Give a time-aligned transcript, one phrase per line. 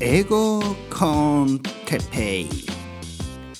[0.00, 2.48] 英語コンテペイ。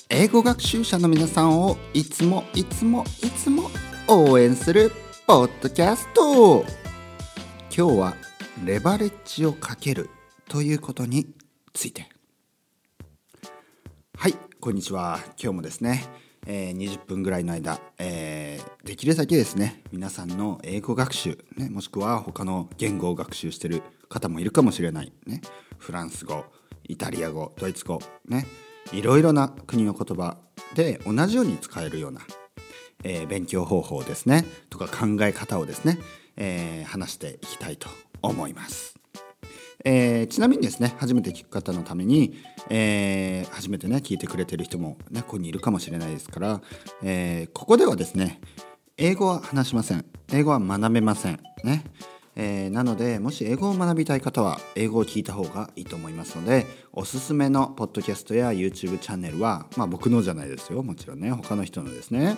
[0.09, 3.69] 英語学習者の皆さんをいつもいつもいつも
[4.07, 4.91] 応援する
[5.25, 6.65] ポッドキャスト。
[7.75, 8.15] 今日は
[8.63, 10.09] レバレッジをかける
[10.47, 11.27] ということに
[11.73, 12.07] ついて。
[14.17, 15.19] はいこんにちは。
[15.41, 16.05] 今日もですね、
[16.45, 25.41] えー、20分ぐらいの間、えー、できるだけですね皆さんの英語学習、ね、もしくは他の言語を学習してる方もいるかもしれない、ね、
[25.77, 26.45] フランス語
[26.87, 28.45] イタリア語ドイツ語ね
[28.91, 30.37] いろいろな国の言葉
[30.75, 32.21] で同じように使えるような、
[33.03, 35.97] えー、勉強方法ですねとか考え方をですね、
[36.37, 37.89] え、話していきたいと
[38.21, 39.04] 思います。
[39.87, 42.33] えー、ちなみにですね初めて聞く方のために、
[42.69, 46.61] えー、初めてね聞いてくれてる人もねここにいるかもしれないですから、
[47.03, 48.41] えー、ここではですね
[48.97, 50.05] 英語は話しません。
[50.31, 51.39] 英語は学べません。
[51.63, 51.83] ね、
[52.35, 60.81] え、なのでもし英語を学びたい方は英語を聞いた方がいいと思いますのでおすすめのポッドキャストや YouTube チャンネルはまあ僕のじゃないですよ。
[60.81, 62.37] もちろんね他の人のですね、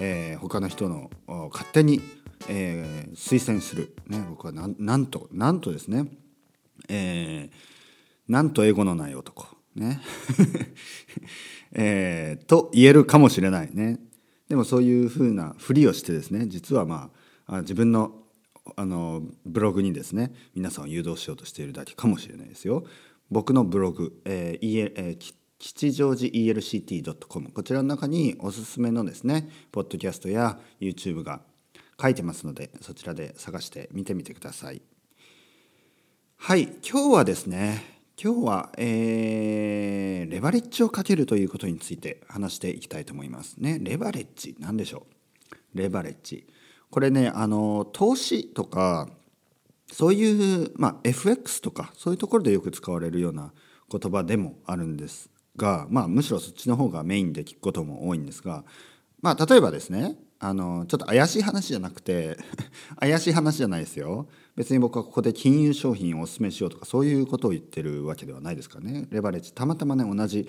[0.00, 2.02] えー、他の人の勝手に、
[2.48, 4.66] え、推薦する、ね、僕はな
[4.98, 6.06] んとなんとですね
[6.88, 10.00] えー、なんと英語のない男ね
[11.72, 13.98] えー、と言えるかもしれないね
[14.48, 17.10] でもそういうふうなふりをしてですね実はま
[17.46, 18.20] あ自分の
[18.76, 22.84] あのブログにですね皆さんを誘導しようとしているだけかもしれないですよ。
[23.30, 31.40] 僕のブログ、えーえー、吉祥寺 ELCT.com こちらの中におすすめのですねポッドキャストや YouTube が
[32.00, 34.93] 書いてますのでそちらで探して見てみてください。
[36.46, 37.82] はい今日はですね
[38.22, 43.78] 今日は、えー、レバレッジをかけるということについて話していきたいと思いますね。
[43.80, 45.06] レバレッジ何でしょ
[45.74, 45.78] う？
[45.78, 46.46] レバレッジ。
[46.90, 49.08] これねあの投資とか
[49.90, 53.54] そういう、まあ、FX とかそういうところでよく使われるような
[53.90, 58.64] 言葉でもあるんですが、まあ、むしろそっちの方がメインで聞くことも多いんですが、
[59.22, 62.36] まあ、例えばですねあのちょっと怪しい話じゃなくて
[63.00, 64.28] 怪しい話じゃないですよ。
[64.56, 69.08] 別に僕はここで金融商品をお勧めしようとかそういうことを言ってるわけではないですからね。
[69.10, 70.46] レバレッジたまたまね同じ、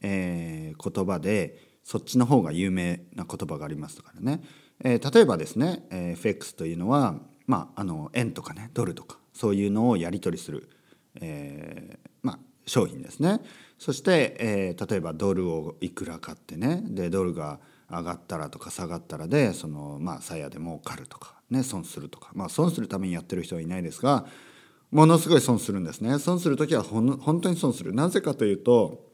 [0.00, 4.42] えー、言葉でそっちの方が有名な言葉がありますからね、
[4.82, 10.70] えー、例えばですね、えー、FX というのは、まあ、あの円とかねドルとかそういうのをやり取りする、
[11.20, 13.40] えーまあ、商品ですね。
[13.76, 22.30] そして、え、例えばドルをいくら買ってねでドルが上がったらとか下がったらでそのまあ鞘で儲かるとかね損するとか。
[22.34, 24.26] まあ損するためにやってる人はいないですが
[24.90, 26.18] ものすごい損するんですね。
[26.18, 27.92] 損する時はほん本当に損する。
[27.94, 29.10] なぜかというと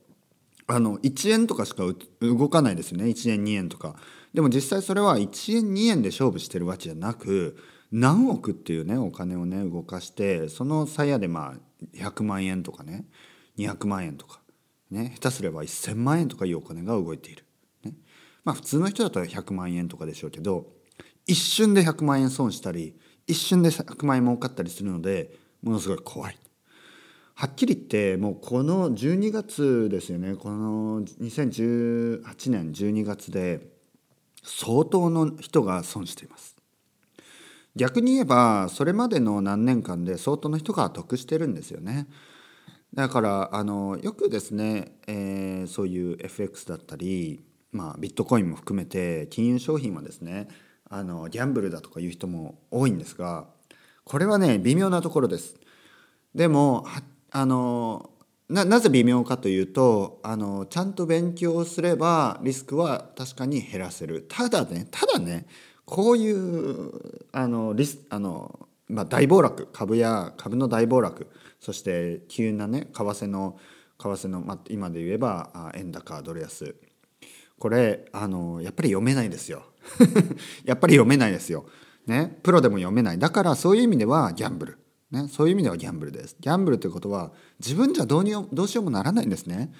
[0.66, 1.84] あの1円とかしか
[2.20, 3.04] 動かないですよね。
[3.06, 3.96] 1円2円とか。
[4.32, 7.56] でも実際それは1円2円で勝負してるわけじゃなく
[7.90, 13.06] 何億っていうねお金をね動かしてその鞘でまあ100万円とかね
[13.58, 14.40] 200万円とか
[14.90, 17.44] ね下手すれば1,000万円とかいうお金が動いている。
[18.44, 20.66] まあ普通の人だったら100万円とかでしょうけど
[21.26, 26.38] 一瞬で100万円損したり一瞬で100万円儲かったりするのでものすごい怖い。
[27.34, 30.34] はっきり言ってもうこの12月ですよね。
[30.34, 33.66] この2018年12月で
[34.42, 36.56] 相当の人が損しています。
[37.76, 42.08] 逆に言えばそれまでの何年間で相当の人が得してるんですよね。
[42.92, 47.40] だからあのよくですね、えー、そういう FX だったり
[47.72, 50.48] まあ、ビットコインも含めて金融商品はですね
[50.88, 53.46] あのギャンブルだとかいう人も多いんですが
[54.04, 55.56] これはね微妙なところです。
[56.34, 56.84] でも
[57.30, 58.10] あの
[58.48, 65.46] ななぜ微妙かというとあのちゃんと勉強すればリスクは確かに減らせるただねただね
[65.84, 66.90] こういう
[67.32, 71.28] あのリスあの、まあ、大暴落株や株の大暴落
[71.60, 73.58] そして急なね為替の
[73.98, 76.74] 為替の、まあ、今で言えば円高ドル安
[77.60, 79.64] これあのやっぱり読めないですよ
[80.64, 81.66] やっぱり読めないですよ。
[82.06, 84.78] ね、プロでも読めないだからそういう意味ではギャンブル、
[85.12, 86.34] ね、そういう意味ではギャンブルです。
[86.40, 89.72] ギャンブルということは自分じゃどうにどうしようもならないんですね。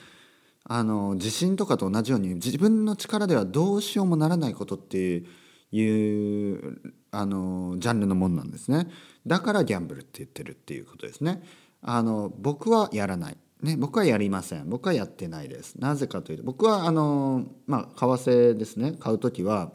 [0.64, 5.24] あの地震とかと同じように自分の力ではどうしようもならないことって
[5.72, 8.88] いうあのジャンルのもんなんですね。
[9.26, 11.42] だからギャンブルって言ってるっていうことですね。
[11.80, 13.38] あの僕はやらない。
[13.62, 14.68] ね、僕はやりません。
[14.68, 15.74] 僕はやってないです。
[15.76, 18.92] なぜかというと僕はあのまあ為替ですね。
[18.98, 19.72] 買う時は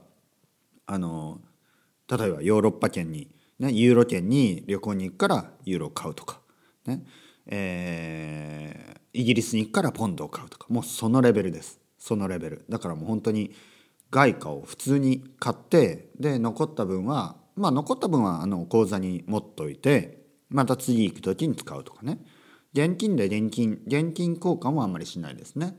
[0.87, 1.39] あの
[2.09, 3.29] 例えばヨーロッパ圏に、
[3.59, 6.39] ね、ユーロ圏に旅行に行くからユーロを買うとか、
[6.85, 7.03] ね。
[7.47, 10.65] えー、イギリスに行くからポンドを買うとか。
[10.69, 11.79] もうそのレベルです。
[11.99, 12.65] そのレベル。
[12.69, 13.51] だからもう本当に
[14.09, 22.19] 外貨を普通に買ってで残った分はまあ残った分はあの口座に持っといてまた次行く時に使うとかね。
[22.75, 25.77] 現金で現金現金交換はあんまりしないですね。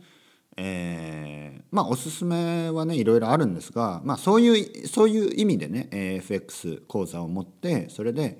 [0.57, 8.39] えー、まあおすすめはねいろいろあるんですが、まあ、そういうそういう意味でね FX 口座を持ってそれで、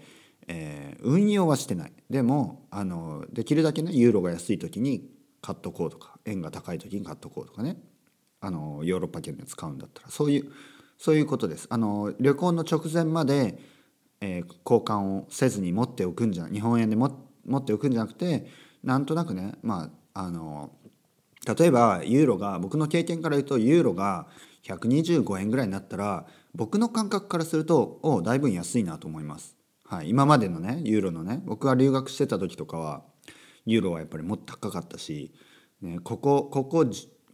[0.49, 5.11] えー、運用はしてないでもあのできるだけねユーロが安い時に
[5.43, 7.77] 買っとこうとか円が高い時に買っとこうとかね
[8.41, 10.51] あのヨーロッパ圏で使うんだったらそういう
[10.97, 11.67] そういうことです。
[11.69, 13.59] あの旅行の直前まで、
[14.23, 18.47] えー、交換をせずに持っておくんじゃ日本円でも持っておくんじゃなくて
[18.83, 20.71] なんとなくねまああの
[21.47, 24.27] 例えばユーロが僕の経験から言うとユーロが
[24.65, 29.57] 125円ぐらいになったら僕の感覚からするとおだいぶ安いなと思います。
[29.85, 33.05] はい、今までのねユーロのね僕が留学してた時とかは
[33.65, 35.33] ユーロはやっぱりもっと高かったし、
[35.81, 36.85] ね、ここここ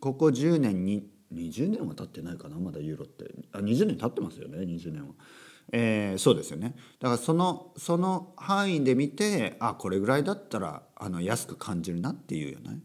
[0.01, 5.15] ここ10年に20年は経ってないかなまだユーロってあ20年経ってますよね20年は。
[5.71, 6.75] えー、そうですよね。
[7.01, 12.81] だからそのその範囲で見てあこれぐらいだったらあの安く感じるなっていうよね。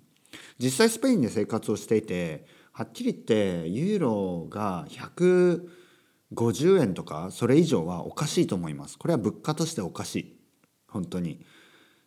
[0.60, 8.98] 実際スペインで生活をしていてはっきり言ってユーロが150円とかそれ以上はおかしいと思います。
[8.98, 10.38] これは物価としておかしい。
[10.88, 11.46] 本当に。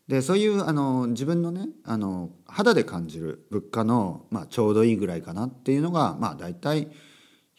[0.09, 6.89] でそういうあの自分のねあの肌で感じる物価の、まあ、ちょうどいいぐらいかなっていうのがまあ大体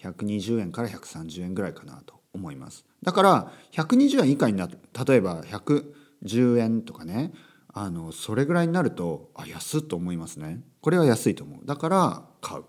[0.01, 2.20] 120円から130円ぐらいかなと。
[2.33, 2.85] 思います。
[3.03, 7.33] だから120円以下になる例えば110円とかね
[7.73, 10.61] あのそれぐらいになるとあ安っと思いますね。
[10.81, 11.65] これは安いと思う。
[11.65, 12.63] だから買う。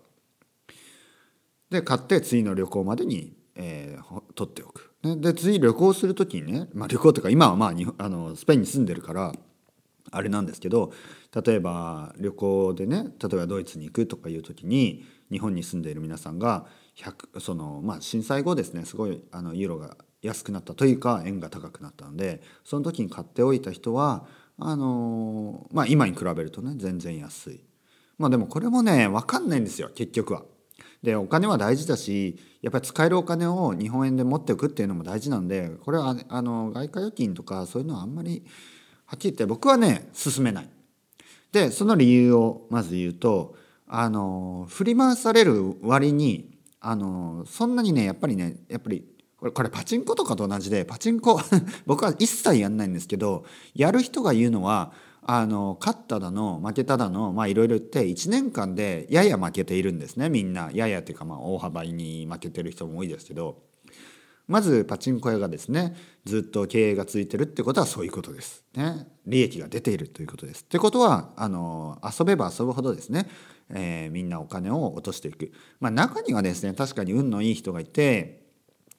[1.71, 4.93] で買って次の旅行までに、えー、取っておく。
[5.03, 9.33] ねで次旅行する時にね、まあ、旅行というか今はまああのスペインに住んでるから
[10.11, 10.93] あれなんですけど
[11.45, 16.67] 例えば旅行でね例えばドイツに行くとかいう時に日本に住んでいる皆さんが
[17.41, 24.27] その、まあ、震災後ですねすごいあのユーロが安くなったというか円が高くなったのでその時に買っておいた人は
[24.59, 27.65] あのまあ今に比べるとね全然安い。
[28.19, 30.43] まあでもこれもね分かんないんですよ結局は。
[31.03, 38.45] でお金は大事だしやっぱり使えるお金を日本円で持っておくっていうのも大事なんでこれはあの外貨預金とかそういうのはあんまり
[39.07, 40.69] はっきり言って僕はね進めない。
[41.51, 43.57] でその理由をまず言うと
[43.89, 46.52] あの振り回される割に
[46.85, 49.05] あのそんなにねやっぱりねやっぱり
[49.39, 51.41] これこれパチンコとかと同じでパチンコ
[51.87, 53.45] 僕は一切やんないんですけど
[53.75, 54.93] やる人が言うのは
[55.23, 63.63] あの勝っただの負けただのまあいろいろ言って1年間でやや負けているんですねみんなややっていうかまあ大幅に負けてる人も多いですけど
[64.49, 68.65] まずパチンコ屋がですねずっと経営が続いてるってことはそういうことです。
[68.75, 70.63] ね、利益が出ているということです。
[70.63, 73.29] ってことはあの遊べば遊ぶほどですね、
[73.71, 75.53] えー、みんなお金を落としていく。
[75.81, 78.43] まあ、中にはですね確かに運のいい人がいて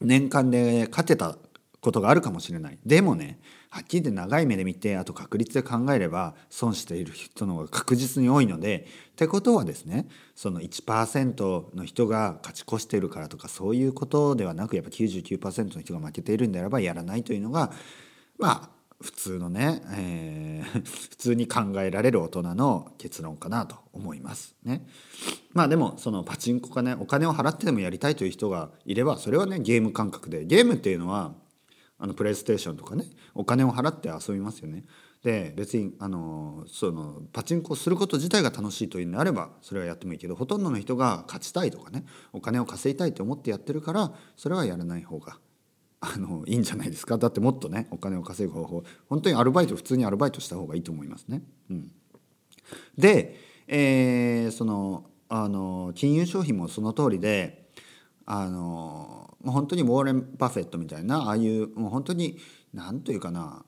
[0.02, 1.38] 年間で勝てた
[1.80, 2.78] ことがあるかもしれない。
[2.86, 3.40] でもね
[3.70, 17.72] はっきり言って長い目で見てあと確率で考えれば損している人の方が確実に多いのでってことはですねその1%の人が勝ち越しているからとかそういうことではなくやっぱ99%の人が負けているんであればやらないというのが
[18.38, 18.70] まあ
[19.04, 24.88] 普通のね、えー、 普通に考えられる大人の結論かなと思いますね。
[25.52, 31.36] まあでもそのパチンコかねお金を払ってでもやりたいという人がいればそれはねゲーム感覚でゲームっていうのは
[32.00, 33.06] あのプレイステーションとかね
[33.36, 34.86] お金を払って遊びますよね。
[35.22, 45.38] で別にあのそのパチンコすること自体が楽しいというのであればそれはやってもいいけどほとんどの人が勝ちたいとかねお金を稼ぎたいと思ってやってるからそれはやらない方が
[46.06, 47.18] あのいいんじゃないですか？
[47.18, 51.42] だってもっとねお金を稼ぐ方法本当にアルバイト普通にアルバイトした方がいいと思いますね。
[51.70, 51.92] うん、
[52.98, 57.70] で、えー、そのあの金融商品もその通りで
[58.26, 62.38] あのもう本当にウォーレン・バフェットみたいなああいうもう本当に
[62.74, 63.64] 何というかな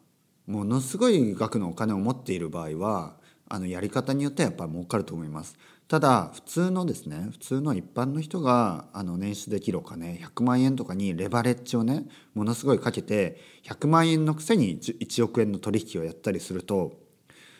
[0.45, 3.15] ものすごい額のお金を持っている場合は
[3.47, 5.55] あのやり方によってはやっぱり儲かると思います。
[5.87, 16.93] ただ普通のですね普通の一般の人があの捻出できるお金100万円とかにレバレッジをねものすごいかけて100万円のくせに1億円の取引をやったりすると、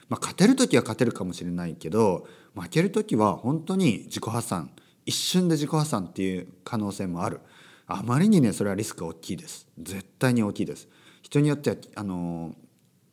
[0.10, 4.72] まあ、勝てる時は勝てるかもしれないけど負ける時は本当に自己破産
[5.06, 7.42] 一瞬で自己破産っていう可能性もある。
[7.88, 10.88] あまりにねそれはリスクが大きいです絶対に大きいです
[11.22, 12.56] 人によってはあの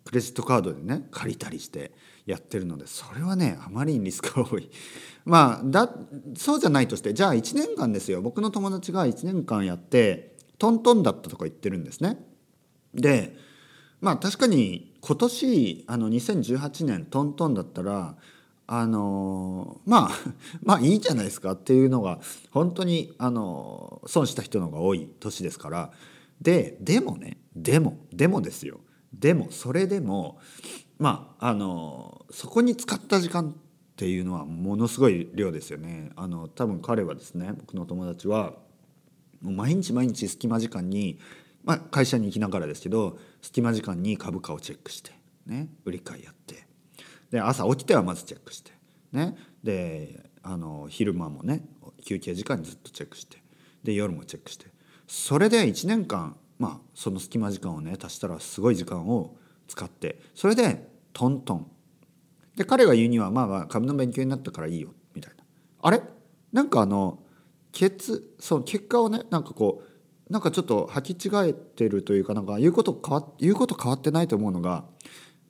[0.05, 1.93] クレジットカードでね借りたりして
[2.27, 4.71] やってるのでそれはねあまりにリスクが多い
[5.25, 5.93] まあだ
[6.37, 8.23] そうじゃないとしてじゃあ1年間ですよ。
[8.23, 12.19] 僕の友達が1年間やってトントンだったとか言ってるんですね。
[12.95, 13.37] で
[14.01, 18.17] まあ確かに今年あの2018年トントンだったら
[18.67, 20.11] あのまあ
[20.63, 25.93] まあいいじゃないですかっていうのが本当にあの損した人の方が多い年ですから。
[26.41, 28.81] ででもねでもでもですよ。
[29.13, 30.41] でもそれでも
[31.03, 33.53] まああのそこに使った時間っ
[33.97, 36.11] ていうのはものすごい量ですよね。
[36.15, 38.53] あの多分彼はですね僕の友達は
[39.41, 41.19] もう毎日毎日隙間時間に、
[41.65, 45.11] まあ、会社に行きながらですけど隙間時間に株価をチェックして、
[45.45, 46.67] ね、売り買いやって。
[47.33, 48.71] で朝起きてはまずチェックして、
[49.11, 51.65] ね、であの昼間もね
[52.05, 53.43] 休憩時間にずっとチェックして
[53.83, 54.67] で夜もチェックして。
[55.09, 61.67] それで1年間まあその隙間時間をね足したらすごい時間を使ってそれでトントン。
[62.57, 65.45] で彼が言うにはまあまあ株の勉強になったからいいよみたいな。
[65.81, 66.03] あれ？
[66.53, 67.19] なんかあの
[67.73, 69.83] 結その結果をねなんかこ
[70.29, 74.85] うなんかちょっと履き違えてるというかなんか言うこと変わ言うこと変わってないと思うのが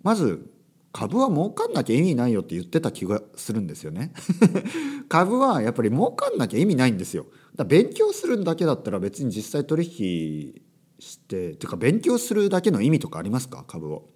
[0.03, 0.49] まず
[0.93, 4.13] 株は儲かんなきゃ意味ないよって言ってた気がするんですよね。
[5.09, 7.27] 株はやっぱり儲かんなきゃ意味ないんですよ。
[7.57, 10.63] だ勉強するだけだったら別に実際取引
[10.99, 13.65] してっていうか勉強するだけの意味とかありますか？
[13.67, 14.09] 株を。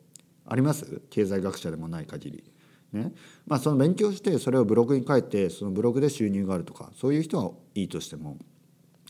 [0.47, 1.03] あります？
[1.11, 2.45] 経済学者でもない限り。
[2.93, 3.13] ね。
[3.47, 8.39] まあその勉強してそれをブログに書いてそのブログで収入があるとかそういう人はいいとしても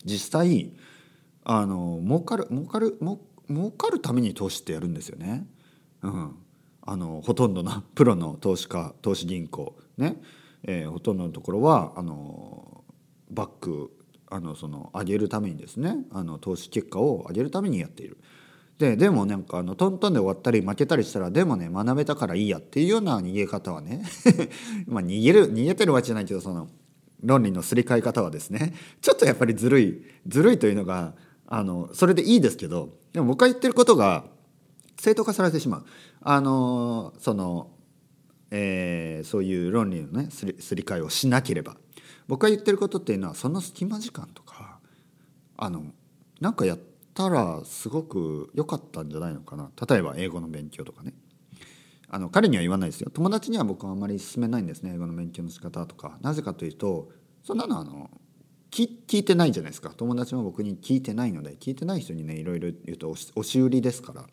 [0.04, 0.72] 実際
[1.44, 2.98] あの儲かる儲かる
[3.48, 5.46] 儲かるために投資ってやるんですよね。
[6.02, 6.36] うん、
[6.82, 10.20] あのほとんどの プロの投資家投資銀行ね、
[10.62, 12.84] えー、ほとんどのところはあの
[13.30, 13.92] バック
[14.28, 18.18] あのその上げるためにですねあの投資結果を上げるためにやっている。
[18.78, 24.02] ででもなんかあのトントンで終わったり負けたりしたらでもね学べたからいいやっていうような逃げ方はね
[24.86, 26.68] まあ逃げる逃げてるわけじゃないけどその
[27.22, 31.14] 論理のすり替え方はですね ちょっとやっぱりずるいずるいというのが
[31.46, 34.24] あのそれでいいですけどでも僕が言ってることが
[34.98, 35.84] 正当化されてしまう。
[36.20, 37.70] あのその
[38.50, 41.76] えー、そういう論理のねすりすり替えをしなければ
[42.28, 44.78] 僕が言ってることっていうのはその隙間時間とか
[45.56, 45.84] あの
[46.40, 46.78] なんかやっ
[47.16, 49.70] たらすごく良かったんじゃないのかな。
[49.88, 51.14] 例えば英語の勉強とかね。
[52.08, 53.10] あの彼には言わないですよ。
[53.10, 54.92] 友達には僕はあんまり勧めないんですね。
[54.94, 56.18] 英語の勉強の仕方とか。
[56.20, 57.08] なぜかというと
[57.42, 58.10] そんなのあの
[58.70, 59.90] 聞いてないじゃないですか。
[59.96, 64.26] 友達も僕に聞いてないので聞いてない人にねいろいろ言うと押し売りですから。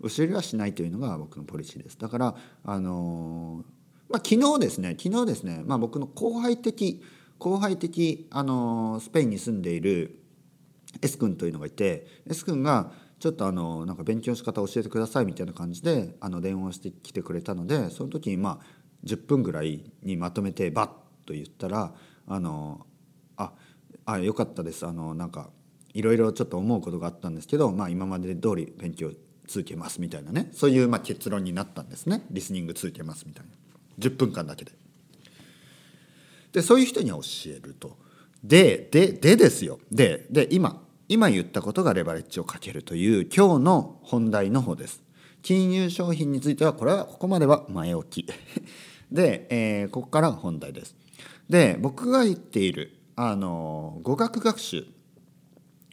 [0.00, 1.98] 押し売りはしないというのが僕のポリシーです。
[1.98, 3.64] だからあの
[4.08, 7.02] まあ、昨日ですね昨日ですね、まあ、僕の後輩的
[7.38, 10.23] 後輩的あのスペインに住んでいる
[11.02, 20.90] S 君というのがいて S 君がちょっとあのなんか勉強の仕方教えてくださいみたいな感じであの電話してきてくれたのでその時にまあ10分ぐらいにまとめてバッ
[21.26, 21.94] と言ったら
[22.26, 22.86] あの
[23.36, 23.52] あ
[24.06, 25.50] あよかったですあのなんか
[25.94, 29.10] いろいろちょっと思うことがあったんですけど、まあ、今まで通り勉強
[29.46, 33.52] 続けますみたいなねそういうまあ結論になったんですねリスニング続けますみたいな
[33.98, 34.72] 10分間だけで。
[36.52, 37.96] でそういう人には教えると。
[38.44, 45.02] でででですよでで今今言ったことがレバレッジをかけるという今日の本題の方です。
[45.42, 48.26] 金融商品についてはこれはここまでは前置き。
[49.12, 50.96] で、えー、ここから本題です。
[51.50, 54.86] で僕が言っているあの語学学習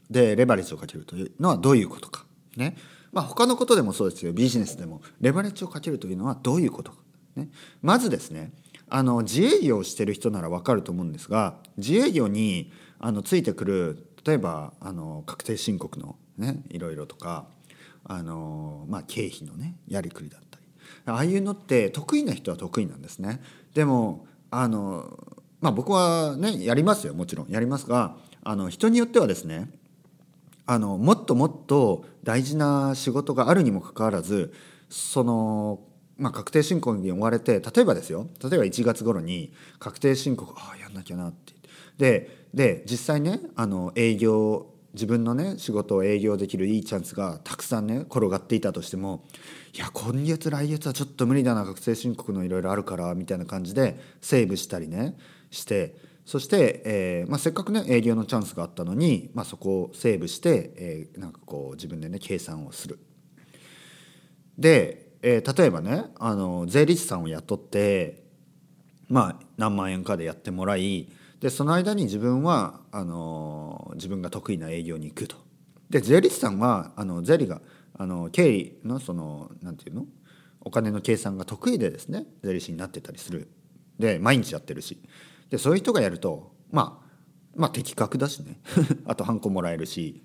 [0.10, 2.26] でレバレッジをかけるというのはどういうことか。
[2.56, 2.78] ね
[3.12, 6.98] まあ、他のことでもそうですよビジネスでもレバレッジをかけるというのはどういうことか。
[7.36, 7.50] ね、
[7.82, 8.54] まずですね
[8.90, 17.46] あの自営業をしてる人なら分かると思うんですが自営業にあのついてくる例えばあの確定申告のねいろいろとか
[18.04, 20.66] あの、まあ、経費のねやりくりだったり。
[21.06, 23.42] ああいうのって得意な人は得意なんですね。
[23.74, 25.18] でもあの、
[25.62, 27.50] まあ、僕はねやりますよもちろん。
[27.50, 29.70] やりますがあの人によってはですね
[30.66, 34.54] あのもっともっと大事な仕事があるにもかかわらず
[34.90, 35.80] その、
[36.18, 38.28] まあ、確定申告に追われて例えばですよ。
[38.44, 41.54] 例えば1月頃に確定申告ああやんなきゃなって
[42.02, 49.24] でで実際ねあの営業自分のね仕事を営業できるいいチャンスがたくさんね転がっていたとしても
[49.74, 55.16] いや今月来月はちょっと無理だな確定申告のいろいろあるからみたいな感じでセーブしたりね
[55.52, 63.00] してそして、えーまあ、せっかくね営業のチャンスがあったのに、まあ、そこをセーブして、えー、なんかこう自分でね計算をする。
[64.58, 68.24] で、えー、例えばねあの税理士さんを雇って
[69.08, 71.08] まあ何万円かでやってもらい
[71.42, 75.36] でその間に自分はあの自分が得意な営業に行くと。
[75.90, 77.62] で税理士さんはあの税理が
[77.98, 80.06] あの経理のそのなんていうの？
[80.62, 83.50] お金の計算が得意でですね税理士になってたりする。
[83.98, 85.02] で毎日やってるし。
[85.50, 87.12] でそういう人がやるとまあ
[87.56, 88.62] まあ的確だしね。
[89.06, 90.24] あとハンコもらえるし、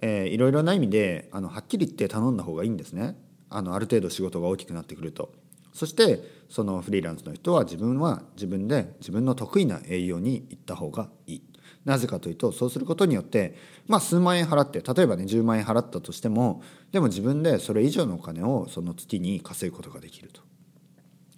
[0.00, 3.14] えー、いろいろな意味であのはっきり言って頼んだ方がいいんですね。
[3.50, 5.34] あのある程度仕事が大きくなってくると。
[5.76, 11.42] そしてそのフリーランスの人は自分は自分で自分の得意な栄養に行った方がいい。
[11.84, 13.54] なぜかというとそうすることによって
[13.86, 20.40] まあ数万円払って例えばね10万円払ったとしてもでも自分でそれ以上のお金をその月に稼ぐことができると。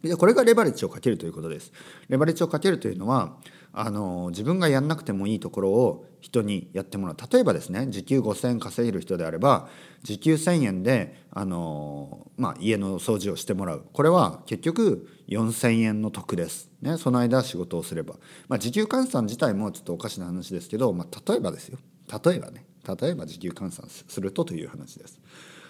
[0.02, 1.72] でこれがレバレッジをかけるということです。
[2.08, 3.36] レバレッジをかけるというのは
[3.72, 7.16] あの自分がやんなくてもいいところを人にやってもらう。
[7.32, 9.68] 例えばですね時給5,000円稼げる人であれば
[10.02, 13.84] 時給1,000円であの、まあ、家の掃除をしてもらう。
[13.92, 18.14] これは結局4,000円の得です、ね、その間仕事をすれば、
[18.48, 21.78] まあ、時給換算自体もちょっとおかしな話ですけど、まあ、例えばですよ。
[22.24, 22.64] 例えばね。
[23.00, 25.20] 例えば時給換算するとという話です。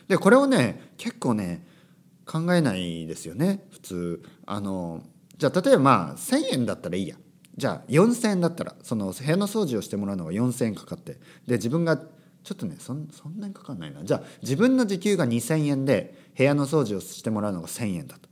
[0.07, 1.67] でこれをね結構ね
[2.31, 4.23] 考えないですよね普通。
[4.47, 5.03] あの
[5.39, 7.17] じゃあ例えばまあ1,000円だったらいいや。
[7.57, 11.19] じゃあ4,000円だったらその部屋の掃除をしてもらうのが4,000円かかって。
[11.47, 14.05] で自分がちょっとねそんそんなにかかんないな。
[14.05, 18.29] じゃあ自分の時給が2,000円で部屋の掃除をしてもらうのが1,000円だと。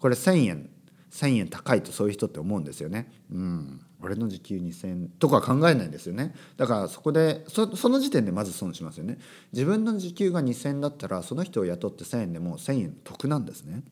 [0.00, 0.70] これ1,000円
[1.10, 3.10] 1,000円高いとそういう人って思うんですよね。
[3.30, 3.80] うん。
[4.02, 9.18] 俺の時給2,000とか考えないんですよねだからそこでそその時点でまず損しますよね
[9.52, 13.82] 自分の時給が2,000だったらその人を雇って1,000円でも1,000円得なんですね。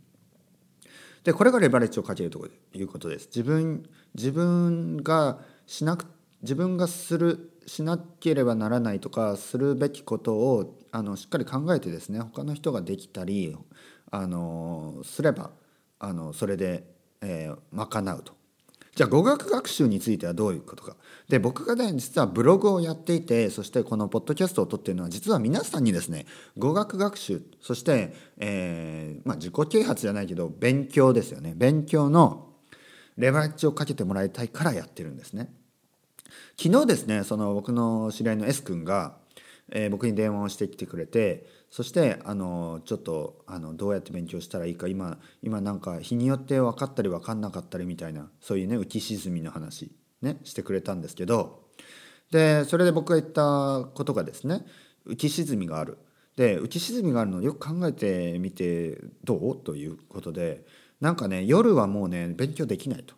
[1.25, 3.27] でこれがレバレッジをかけるということです。
[3.27, 3.85] 自分
[4.15, 6.07] 自分がしなく
[6.43, 13.57] 自分がするしなければならないとかするべきことをあのしっかり考えてですね他の人ができたり
[14.13, 15.51] あのすれば
[15.99, 16.85] あのそれで、
[17.21, 18.35] えー、賄うと
[18.97, 20.97] じゃあ語学学習についてはどういうことか。
[21.29, 26.25] で僕がね実はブログをやっていてそしてこのポッドキャストを撮っているのは実は皆さんにですね
[26.57, 32.55] 語学学習そして、えー、まあ、自己啓発じゃないけど勉強ですよね勉強の
[33.19, 35.53] レバレッジをかけてもらいたいからやってるんですね。
[36.59, 39.19] 昨日ですねその僕の知り合いの S 君が、
[39.73, 41.45] えー、僕に電話をしてきてくれて
[41.77, 49.93] そしてあのちょっとあのどうやって勉強したらいいか今今なんか日によって分かったり分かんなかったりみたいなそういうね浮き沈みの話
[50.23, 51.65] ねしてくれたんですけど
[52.31, 54.65] でそれで僕が言ったことがですね
[55.07, 55.99] 浮き沈みがある
[56.35, 59.55] で浮き沈みがあるのよく考えてみてどう？
[59.55, 60.65] ということで
[61.03, 63.15] なんかね夜はもうね勉強できないと。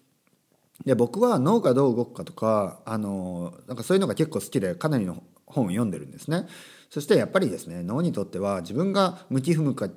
[0.84, 6.48] で僕は脳がどう動くかとかあのなんかそういうのが結構好きでかなりの本を読んでるんですね。
[6.90, 9.88] そしてやっぱりですね脳にとっては自分が向き不向か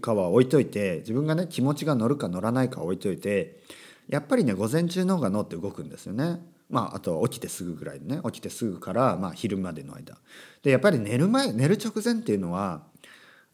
[0.00, 3.60] かは置いといて自分がね気持ちが乗るか乗らないか置いといて
[4.08, 6.40] やっぱりね午前中の方が脳って動くんですよね。
[6.68, 10.16] まあ、あと起きてすぐぐらいでね起きてすぐから、まあ、昼までの間
[10.62, 12.84] でやっぱり寝る前寝る直前っていうのは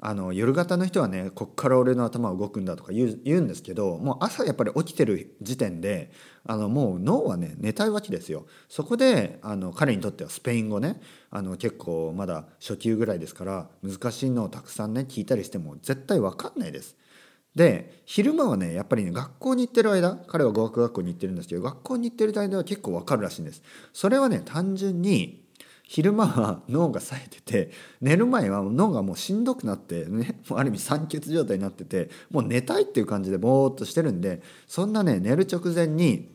[0.01, 6.13] あの夜型の人はねこっから俺の頭動くんだとか言う言うんですけどもう朝やっぱり起きてる時点で
[6.47, 16.97] あのもう脳はね寝たいわけですよそこであの彼にとってはスペイン語ねあの結構まだ初級ぐらいですから難しいのをたくさんね聞いたりしても絶対分かんないです。
[17.55, 23.63] で昼間はねやっぱりね学校に行ってる間彼は語学学校に行ってるんですけど学校に行ってる間は結構分かるらしいんです。
[23.93, 25.48] それはね単純に
[25.89, 27.71] 昼間は脳が冴えてて
[28.03, 36.29] 寝る前は脳がもうしんどくなってねもうある意味酸欠状態になっててもう寝たいっていう感じでぼーっとしてるんでそんなね寝る直前に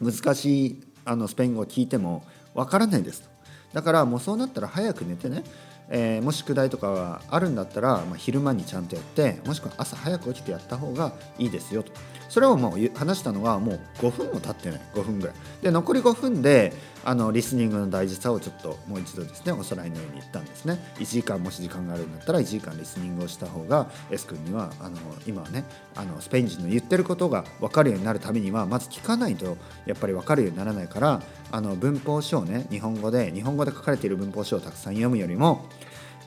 [0.00, 3.28] 難しいあのスペイン語を聞いてもわからないです。
[3.74, 5.44] だからもうそうなったら早く寝てね
[5.88, 11.92] えー、もし宿題とかがあるんだったら、まあ、昼間にちゃんとやってもしくは朝早く起きてやった方がいいですよと。
[12.28, 14.80] それをもう話したのはもう5分も経ってない。
[14.94, 15.36] 5分ぐらい。
[15.62, 16.72] で残り5分で
[17.08, 25.64] あのリスニングの大事さをちょっともう一度ですねおさらいのように言ったんですね1時間もし時間があるんだったら1時間リスニングをした方が S 君にはあの今はね
[25.94, 35.66] あのスペイン人の言ってることが分かるようになるためにはまず聞かないとやっぱり分かるようにならないからあの文法書をね日本語で日本語で書かれている文法書をたくさん読むよりも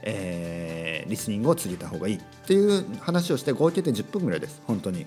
[0.02, 5.06] えー、リスニングを告げた方がいいっていう話をして合計で10分ぐらいです本当に。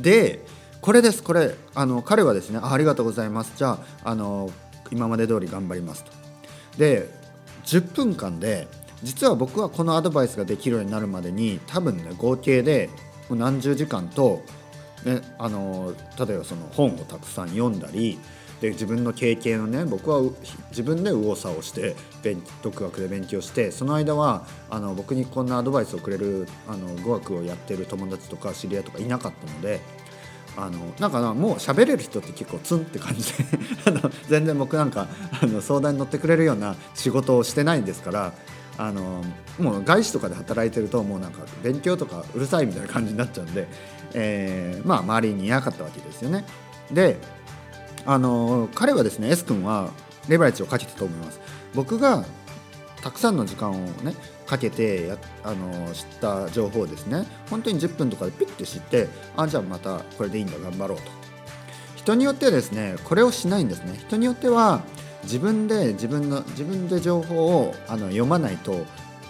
[0.00, 0.44] で
[0.80, 4.50] これですこれあの彼はですねありがとうございますじゃああの
[4.90, 6.12] 今まで通り頑張りますと。
[6.78, 7.08] で
[7.64, 8.68] 10分間で
[9.02, 12.88] 実は僕はこのアドバイスができるようになるまでに多分ね合計で
[13.30, 14.42] 何十時間と、
[15.04, 18.18] ね、あの例えばその本をたくさん読んだり
[18.60, 20.20] で自分の経験をね僕は
[20.70, 21.94] 自分で右往左往して
[22.62, 29.80] 独学で勉強してその間はあの僕にこんなアドバイスをくれるあの語学をやってる友達とか知り合いとかいなかったので。
[30.60, 33.44] あのなんかなもう喋れる人って結構ツンって感じで
[33.86, 35.06] あの全然僕なんか
[35.40, 38.32] あの相談に乗ってくれるような仕事をしてないんですから
[38.76, 39.22] あの
[39.60, 43.68] もう外資とかで働いてるともうなんか勉強とかうるさいみたいな感じになっちゃうんで、
[44.14, 46.44] えー、まあ周りにいなかったわけですよね。
[46.90, 47.18] で
[48.04, 49.90] あの彼はですね S 君は
[50.28, 51.40] レバレッジをかけたと思います
[51.74, 52.24] 僕が
[53.02, 54.14] たくさんの時間をね
[54.46, 61.04] かけてやあの知った情報をですね本当に10分とかでピッて知ってあじゃあまたこれでいいんだ頑張ろうと。
[61.96, 63.98] 人によってはですねこれをしないんですね。
[63.98, 64.82] 人によっては
[65.24, 68.86] 自分で自分の自分で情報をあの読まないと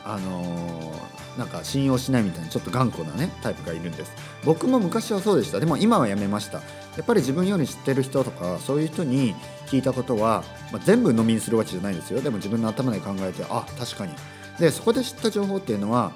[0.08, 0.92] あの、
[1.38, 4.12] なんか信用しないみたいなちょっと頑固なねタイプがいるんです。
[4.44, 5.60] 僕も昔はそうでした。
[5.60, 6.58] でも今はやめました。
[6.58, 6.64] や
[7.02, 9.34] っぱり自分より知ってる人とかそういう人に
[9.66, 12.20] 聞いたことは、まあ、全部飲みにするわけじゃないですよ。
[12.20, 14.12] でも自分の頭で考えてあ確かに。
[14.58, 16.12] でそこで知った情報っていうのは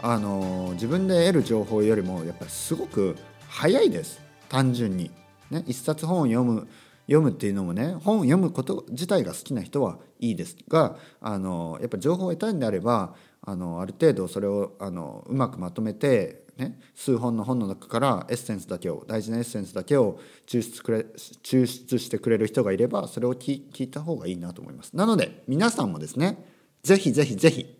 [0.00, 3.16] あのー、自分で得る情報よりもやっぱりすごく
[3.48, 4.20] 早いです。
[4.48, 5.10] 単純に。
[5.50, 6.66] ね、一冊本を読む
[7.06, 20.98] 読むっていうのもね本を読むこと自体が好きな人はいいですがあのやっぱ情報を得たいんであればあのある程度それをあのうまくまとめて、ね、数本の本の中からエッセンスだけを大事なエッセンスだけを抽出くれ
[21.42, 24.96] 抽出してくれる人がいればそれを聞いた方がいいなと思います。
[24.96, 26.44] なので皆さんもですね
[26.82, 27.76] ぜひぜひぜひ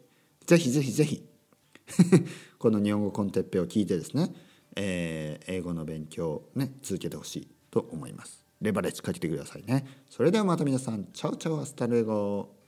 [0.46, 1.28] ぜひぜひぜひ
[2.58, 4.34] この日本語 con Teppei を聞いてですね、
[4.74, 8.42] えー、英語の勉強をね続けてほしいと思います。
[8.60, 9.84] レバレッジかけてくださいね。
[10.08, 12.61] それではまた皆さん、 chao chao hasta luego。